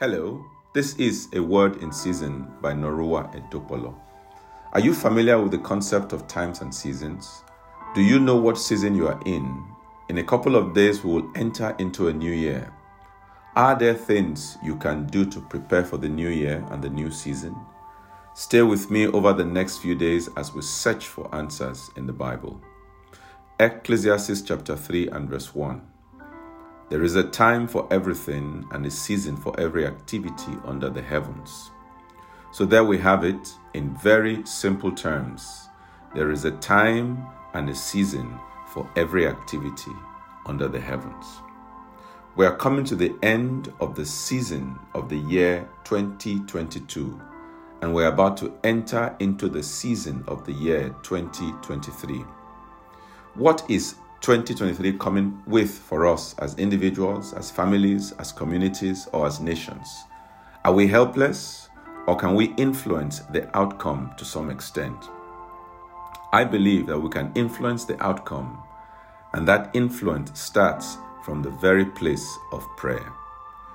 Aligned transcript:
Hello, 0.00 0.46
this 0.74 0.94
is 0.94 1.26
A 1.32 1.42
Word 1.42 1.82
in 1.82 1.90
Season 1.90 2.46
by 2.62 2.72
Norua 2.72 3.34
Edopolo. 3.34 3.96
Are 4.72 4.78
you 4.78 4.94
familiar 4.94 5.42
with 5.42 5.50
the 5.50 5.58
concept 5.58 6.12
of 6.12 6.28
times 6.28 6.60
and 6.60 6.72
seasons? 6.72 7.42
Do 7.96 8.00
you 8.00 8.20
know 8.20 8.36
what 8.36 8.58
season 8.58 8.94
you 8.94 9.08
are 9.08 9.20
in? 9.26 9.66
In 10.08 10.18
a 10.18 10.22
couple 10.22 10.54
of 10.54 10.72
days, 10.72 11.02
we 11.02 11.14
will 11.14 11.28
enter 11.34 11.74
into 11.80 12.06
a 12.06 12.12
new 12.12 12.30
year. 12.30 12.72
Are 13.56 13.76
there 13.76 13.94
things 13.94 14.56
you 14.62 14.76
can 14.76 15.04
do 15.06 15.24
to 15.26 15.40
prepare 15.40 15.84
for 15.84 15.96
the 15.96 16.08
new 16.08 16.28
year 16.28 16.64
and 16.70 16.80
the 16.80 16.90
new 16.90 17.10
season? 17.10 17.56
Stay 18.34 18.62
with 18.62 18.92
me 18.92 19.08
over 19.08 19.32
the 19.32 19.44
next 19.44 19.78
few 19.78 19.96
days 19.96 20.28
as 20.36 20.54
we 20.54 20.62
search 20.62 21.08
for 21.08 21.34
answers 21.34 21.90
in 21.96 22.06
the 22.06 22.12
Bible. 22.12 22.60
Ecclesiastes 23.58 24.42
chapter 24.42 24.76
3 24.76 25.08
and 25.08 25.28
verse 25.28 25.56
1. 25.56 25.82
There 26.90 27.02
is 27.02 27.16
a 27.16 27.24
time 27.24 27.68
for 27.68 27.86
everything 27.90 28.66
and 28.72 28.86
a 28.86 28.90
season 28.90 29.36
for 29.36 29.58
every 29.60 29.86
activity 29.86 30.52
under 30.64 30.88
the 30.88 31.02
heavens. 31.02 31.70
So 32.50 32.64
there 32.64 32.84
we 32.84 32.96
have 32.98 33.24
it 33.24 33.52
in 33.74 33.94
very 33.98 34.44
simple 34.46 34.92
terms. 34.92 35.68
There 36.14 36.30
is 36.30 36.46
a 36.46 36.52
time 36.52 37.26
and 37.52 37.68
a 37.68 37.74
season 37.74 38.38
for 38.72 38.88
every 38.96 39.26
activity 39.26 39.92
under 40.46 40.66
the 40.66 40.80
heavens. 40.80 41.26
We 42.36 42.46
are 42.46 42.56
coming 42.56 42.84
to 42.86 42.96
the 42.96 43.14
end 43.22 43.70
of 43.80 43.94
the 43.94 44.06
season 44.06 44.78
of 44.94 45.10
the 45.10 45.18
year 45.18 45.68
2022 45.84 47.20
and 47.82 47.94
we're 47.94 48.08
about 48.08 48.38
to 48.38 48.54
enter 48.64 49.14
into 49.20 49.48
the 49.48 49.62
season 49.62 50.24
of 50.26 50.46
the 50.46 50.52
year 50.52 50.88
2023. 51.02 52.24
What 53.34 53.62
is 53.68 53.96
2023 54.20 54.98
coming 54.98 55.42
with 55.46 55.70
for 55.70 56.06
us 56.06 56.34
as 56.38 56.54
individuals, 56.56 57.32
as 57.32 57.50
families, 57.50 58.12
as 58.12 58.32
communities, 58.32 59.08
or 59.12 59.26
as 59.26 59.40
nations? 59.40 60.04
Are 60.64 60.72
we 60.72 60.86
helpless 60.86 61.68
or 62.06 62.16
can 62.16 62.34
we 62.34 62.54
influence 62.54 63.20
the 63.32 63.54
outcome 63.56 64.12
to 64.16 64.24
some 64.24 64.50
extent? 64.50 64.96
I 66.32 66.44
believe 66.44 66.86
that 66.86 66.98
we 66.98 67.08
can 67.08 67.32
influence 67.34 67.84
the 67.84 68.02
outcome, 68.02 68.62
and 69.32 69.46
that 69.48 69.70
influence 69.74 70.38
starts 70.38 70.98
from 71.24 71.42
the 71.42 71.50
very 71.50 71.84
place 71.84 72.26
of 72.52 72.66
prayer. 72.76 73.12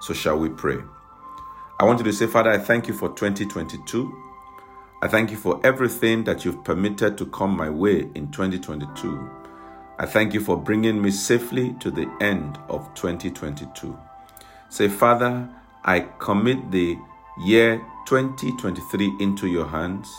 So, 0.00 0.12
shall 0.12 0.38
we 0.38 0.48
pray? 0.50 0.78
I 1.80 1.84
want 1.84 1.98
you 1.98 2.04
to 2.04 2.12
say, 2.12 2.26
Father, 2.26 2.50
I 2.50 2.58
thank 2.58 2.88
you 2.88 2.94
for 2.94 3.08
2022. 3.10 4.12
I 5.02 5.08
thank 5.08 5.30
you 5.30 5.36
for 5.36 5.60
everything 5.64 6.24
that 6.24 6.44
you've 6.44 6.64
permitted 6.64 7.18
to 7.18 7.26
come 7.26 7.56
my 7.56 7.68
way 7.68 8.10
in 8.14 8.30
2022. 8.30 9.43
I 9.96 10.06
thank 10.06 10.34
you 10.34 10.40
for 10.40 10.56
bringing 10.56 11.00
me 11.00 11.12
safely 11.12 11.74
to 11.74 11.90
the 11.90 12.10
end 12.20 12.58
of 12.68 12.92
2022. 12.94 13.96
Say, 14.68 14.88
Father, 14.88 15.48
I 15.84 16.00
commit 16.18 16.72
the 16.72 16.98
year 17.44 17.76
2023 18.06 19.18
into 19.20 19.46
your 19.46 19.68
hands. 19.68 20.12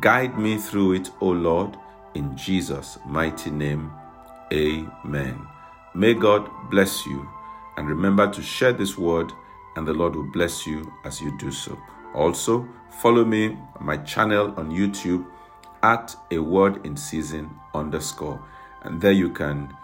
Guide 0.00 0.36
me 0.36 0.56
through 0.58 0.94
it, 0.94 1.10
O 1.20 1.28
Lord, 1.28 1.76
in 2.14 2.36
Jesus' 2.36 2.98
mighty 3.06 3.50
name. 3.50 3.92
Amen. 4.52 5.46
May 5.94 6.14
God 6.14 6.50
bless 6.68 7.06
you 7.06 7.28
and 7.76 7.88
remember 7.88 8.28
to 8.32 8.42
share 8.42 8.72
this 8.72 8.98
word, 8.98 9.32
and 9.76 9.86
the 9.86 9.92
Lord 9.92 10.16
will 10.16 10.30
bless 10.32 10.66
you 10.66 10.92
as 11.04 11.20
you 11.20 11.36
do 11.38 11.52
so. 11.52 11.78
Also, 12.14 12.68
follow 13.00 13.24
me 13.24 13.56
on 13.76 13.86
my 13.86 13.96
channel 13.98 14.52
on 14.56 14.70
YouTube 14.70 15.24
at 15.84 16.16
a 16.32 16.38
word 16.38 16.84
in 16.84 16.96
season 16.96 17.48
underscore 17.74 18.42
and 18.84 19.00
there 19.00 19.12
you 19.12 19.30
can 19.30 19.74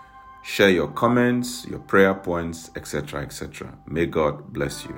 share 0.42 0.70
your 0.70 0.88
comments, 0.88 1.66
your 1.66 1.80
prayer 1.80 2.14
points, 2.14 2.70
etc. 2.76 3.22
etc. 3.22 3.76
May 3.86 4.06
God 4.06 4.52
bless 4.52 4.84
you. 4.84 4.94